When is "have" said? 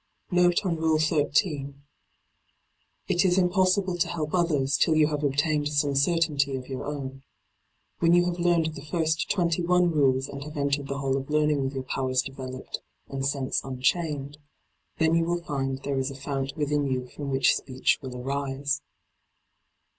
5.09-5.23, 8.25-8.39, 10.43-10.57